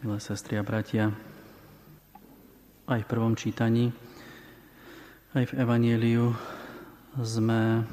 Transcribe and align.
milé 0.00 0.16
sestry 0.16 0.56
a 0.56 0.64
bratia. 0.64 1.12
Aj 2.88 3.00
v 3.04 3.10
prvom 3.10 3.36
čítaní, 3.36 3.92
aj 5.36 5.52
v 5.52 5.56
Evanieliu 5.60 6.32
sme 7.20 7.84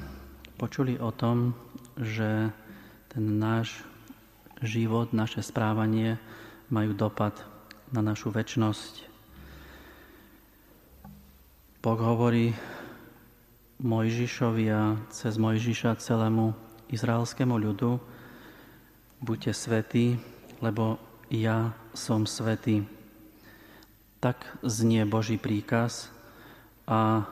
počuli 0.55 0.95
o 1.03 1.11
tom, 1.11 1.51
že 1.99 2.47
ten 3.11 3.25
náš 3.35 3.83
život, 4.63 5.11
naše 5.11 5.43
správanie 5.43 6.15
majú 6.71 6.95
dopad 6.95 7.43
na 7.91 7.99
našu 7.99 8.31
väčnosť. 8.31 9.03
Boh 11.83 11.99
hovorí 11.99 12.55
Mojžišovi 13.83 14.65
a 14.71 14.95
cez 15.11 15.35
Mojžiša 15.35 15.99
celému 15.99 16.55
izraelskému 16.87 17.59
ľudu, 17.59 17.99
buďte 19.19 19.51
svetí, 19.51 20.15
lebo 20.63 21.03
ja 21.27 21.75
som 21.97 22.29
svetý. 22.29 22.85
Tak 24.21 24.37
znie 24.61 25.01
Boží 25.09 25.41
príkaz 25.41 26.13
a 26.85 27.25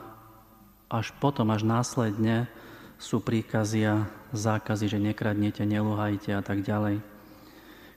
až 0.90 1.14
potom, 1.22 1.46
až 1.54 1.62
následne 1.62 2.50
sú 2.98 3.22
príkazy 3.22 3.86
a 3.86 4.10
zákazy, 4.34 4.90
že 4.90 4.98
nekradnete, 4.98 5.62
neluhajte 5.62 6.34
a 6.34 6.42
tak 6.42 6.66
ďalej, 6.66 6.98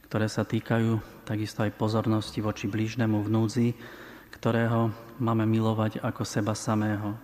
ktoré 0.05 0.27
sa 0.29 0.45
týkajú 0.45 1.25
takisto 1.25 1.65
aj 1.65 1.77
pozornosti 1.77 2.41
voči 2.41 2.69
blížnemu 2.69 3.17
v 3.17 3.29
núdzi, 3.33 3.67
ktorého 4.33 4.93
máme 5.17 5.49
milovať 5.49 6.05
ako 6.05 6.21
seba 6.21 6.53
samého. 6.53 7.17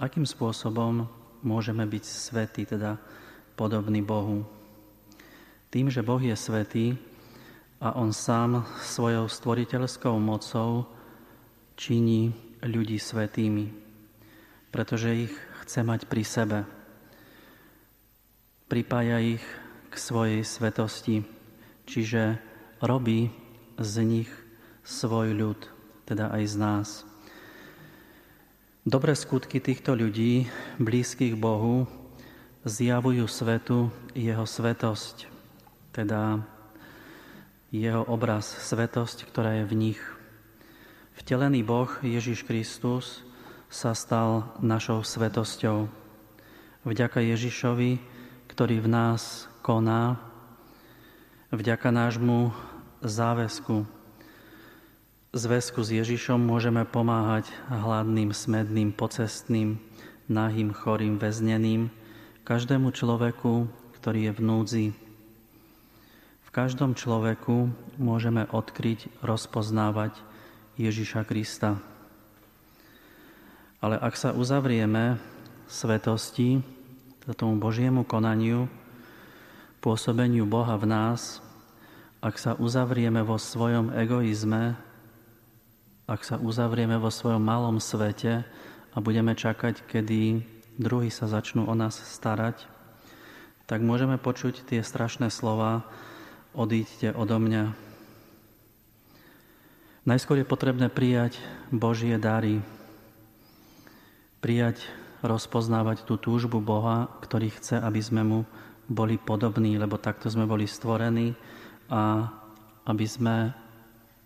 Akým 0.00 0.24
spôsobom 0.24 1.04
môžeme 1.44 1.84
byť 1.84 2.04
svetí, 2.04 2.62
teda 2.68 2.96
podobný 3.58 4.00
Bohu? 4.00 4.46
Tým, 5.68 5.92
že 5.92 6.00
Boh 6.00 6.22
je 6.22 6.32
svetý 6.38 6.96
a 7.78 7.94
On 7.94 8.10
sám 8.10 8.66
svojou 8.82 9.30
stvoriteľskou 9.30 10.18
mocou 10.18 10.90
činí 11.78 12.34
ľudí 12.58 12.98
svetými, 12.98 13.70
pretože 14.74 15.30
ich 15.30 15.34
chce 15.62 15.86
mať 15.86 16.10
pri 16.10 16.22
sebe. 16.26 16.58
Pripája 18.66 19.22
ich 19.22 19.44
k 19.88 19.94
svojej 19.94 20.42
svetosti, 20.42 21.22
čiže 21.86 22.42
robí 22.82 23.30
z 23.78 23.94
nich 24.02 24.30
svoj 24.82 25.38
ľud, 25.38 25.60
teda 26.04 26.34
aj 26.34 26.42
z 26.50 26.54
nás. 26.58 26.88
Dobré 28.82 29.14
skutky 29.14 29.62
týchto 29.62 29.94
ľudí, 29.94 30.50
blízkych 30.82 31.38
Bohu, 31.38 31.86
zjavujú 32.66 33.24
svetu 33.30 33.92
jeho 34.18 34.44
svetosť, 34.44 35.30
teda 35.94 36.42
jeho 37.68 38.00
obraz, 38.08 38.48
svetosť, 38.48 39.28
ktorá 39.28 39.60
je 39.60 39.64
v 39.68 39.74
nich. 39.76 40.00
Vtelený 41.20 41.60
Boh 41.60 41.90
Ježiš 42.00 42.48
Kristus 42.48 43.20
sa 43.68 43.92
stal 43.92 44.56
našou 44.64 45.04
svetosťou. 45.04 45.90
Vďaka 46.88 47.20
Ježišovi, 47.20 48.00
ktorý 48.48 48.80
v 48.80 48.88
nás 48.88 49.44
koná, 49.60 50.16
vďaka 51.52 51.92
nášmu 51.92 52.56
záväzku, 53.04 53.84
zväzku 55.36 55.80
s 55.84 55.90
Ježišom 55.92 56.40
môžeme 56.40 56.88
pomáhať 56.88 57.52
hladným, 57.68 58.32
smedným, 58.32 58.96
pocestným, 58.96 59.76
nahým, 60.24 60.72
chorým, 60.72 61.20
väzneným, 61.20 61.92
každému 62.48 62.96
človeku, 62.96 63.68
ktorý 64.00 64.28
je 64.28 64.32
v 64.32 64.40
núdzi, 64.40 64.86
v 66.48 66.50
každom 66.56 66.96
človeku 66.96 67.68
môžeme 68.00 68.48
odkryť, 68.48 69.12
rozpoznávať 69.20 70.16
Ježiša 70.80 71.28
Krista. 71.28 71.76
Ale 73.84 74.00
ak 74.00 74.16
sa 74.16 74.32
uzavrieme 74.32 75.20
svetosti, 75.68 76.64
tomu 77.36 77.60
Božiemu 77.60 78.08
konaniu, 78.08 78.64
pôsobeniu 79.84 80.48
Boha 80.48 80.80
v 80.80 80.88
nás, 80.88 81.44
ak 82.24 82.40
sa 82.40 82.56
uzavrieme 82.56 83.20
vo 83.20 83.36
svojom 83.36 83.92
egoizme, 83.92 84.72
ak 86.08 86.24
sa 86.24 86.40
uzavrieme 86.40 86.96
vo 86.96 87.12
svojom 87.12 87.44
malom 87.44 87.76
svete 87.76 88.48
a 88.96 88.98
budeme 89.04 89.36
čakať, 89.36 89.84
kedy 89.84 90.40
druhí 90.80 91.12
sa 91.12 91.28
začnú 91.28 91.68
o 91.68 91.74
nás 91.76 92.00
starať, 92.00 92.64
tak 93.68 93.84
môžeme 93.84 94.16
počuť 94.16 94.64
tie 94.64 94.80
strašné 94.80 95.28
slova, 95.28 95.84
odíďte 96.58 97.14
odo 97.14 97.38
mňa. 97.38 97.70
Najskôr 100.02 100.42
je 100.42 100.50
potrebné 100.50 100.90
prijať 100.90 101.38
Božie 101.70 102.18
dary, 102.18 102.58
prijať, 104.42 104.82
rozpoznávať 105.22 106.02
tú 106.02 106.18
túžbu 106.18 106.58
Boha, 106.58 107.06
ktorý 107.22 107.54
chce, 107.54 107.78
aby 107.78 108.02
sme 108.02 108.22
mu 108.26 108.40
boli 108.90 109.22
podobní, 109.22 109.78
lebo 109.78 110.02
takto 110.02 110.26
sme 110.26 110.50
boli 110.50 110.66
stvorení 110.66 111.38
a 111.86 112.26
aby 112.90 113.06
sme 113.06 113.54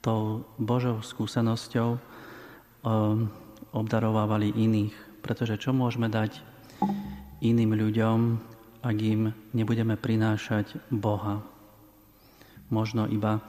tou 0.00 0.48
Božou 0.56 1.04
skúsenosťou 1.04 1.88
um, 1.94 3.28
obdarovávali 3.76 4.56
iných. 4.56 4.94
Pretože 5.20 5.60
čo 5.60 5.76
môžeme 5.76 6.08
dať 6.08 6.40
iným 7.44 7.76
ľuďom, 7.76 8.18
ak 8.82 8.96
im 9.02 9.30
nebudeme 9.54 9.94
prinášať 9.98 10.78
Boha? 10.90 11.51
Možno 12.72 13.04
iba 13.06 13.44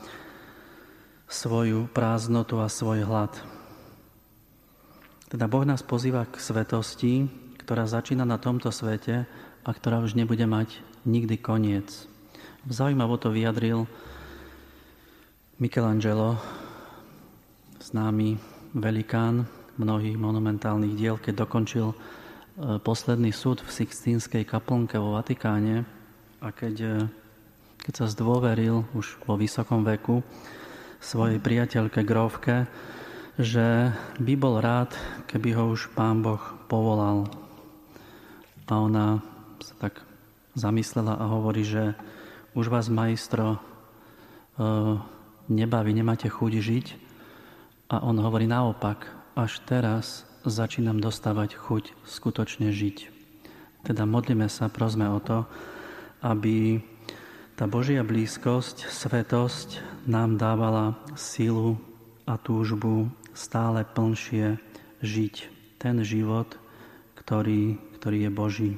svoju 1.32 1.90
prázdnotu 1.90 2.60
a 2.60 2.68
svoj 2.68 3.08
hlad. 3.08 3.34
Teda 5.34 5.50
Boh 5.50 5.66
nás 5.66 5.82
pozýva 5.82 6.30
k 6.30 6.38
svetosti, 6.38 7.26
ktorá 7.64 7.90
začína 7.90 8.22
na 8.22 8.38
tomto 8.38 8.70
svete 8.70 9.26
a 9.64 9.70
ktorá 9.72 10.04
už 10.04 10.14
nebude 10.14 10.46
mať 10.46 10.78
nikdy 11.10 11.42
koniec. 11.42 12.06
Zaujímavo 12.70 13.18
to 13.18 13.34
vyjadril 13.34 13.90
Michelangelo, 15.58 16.38
známy 17.82 18.38
velikán 18.76 19.48
mnohých 19.80 20.22
monumentálnych 20.22 20.94
diel, 20.94 21.18
keď 21.18 21.48
dokončil 21.48 21.92
e, 21.92 21.96
posledný 22.78 23.34
súd 23.34 23.66
v 23.66 23.74
Sixtínskej 23.74 24.46
kaplnke 24.46 25.02
vo 25.02 25.18
Vatikáne 25.18 25.88
a 26.44 26.54
keď 26.54 26.76
e, 26.78 26.90
keď 27.84 27.94
sa 28.00 28.08
zdôveril 28.08 28.88
už 28.96 29.20
vo 29.28 29.36
vysokom 29.36 29.84
veku 29.84 30.24
svojej 31.04 31.44
priateľke 31.44 32.00
Grovke, 32.08 32.64
že 33.36 33.92
by 34.24 34.34
bol 34.40 34.64
rád, 34.64 34.96
keby 35.28 35.52
ho 35.52 35.76
už 35.76 35.92
pán 35.92 36.24
Boh 36.24 36.40
povolal. 36.72 37.28
A 38.72 38.80
ona 38.80 39.20
sa 39.60 39.76
tak 39.84 40.00
zamyslela 40.56 41.20
a 41.20 41.26
hovorí, 41.28 41.68
že 41.68 41.92
už 42.56 42.72
vás, 42.72 42.88
majstro, 42.88 43.58
e, 43.58 43.60
nebaví, 45.52 45.92
nemáte 45.92 46.32
chuť 46.32 46.54
žiť. 46.56 46.88
A 47.92 48.00
on 48.00 48.16
hovorí 48.24 48.48
naopak, 48.48 49.12
až 49.36 49.60
teraz 49.68 50.24
začínam 50.48 51.04
dostávať 51.04 51.60
chuť 51.60 51.84
skutočne 52.08 52.72
žiť. 52.72 53.12
Teda 53.84 54.08
modlíme 54.08 54.48
sa, 54.48 54.72
prosme 54.72 55.10
o 55.12 55.20
to, 55.20 55.44
aby 56.24 56.80
tá 57.54 57.70
Božia 57.70 58.02
blízkosť, 58.02 58.90
svetosť 58.90 59.82
nám 60.10 60.42
dávala 60.42 60.98
silu 61.14 61.78
a 62.26 62.38
túžbu 62.42 63.14
stále 63.38 63.86
plnšie 63.86 64.58
žiť 65.06 65.36
ten 65.78 66.02
život, 66.02 66.58
ktorý, 67.20 67.78
ktorý 68.00 68.18
je 68.26 68.32
Boží. 68.32 68.72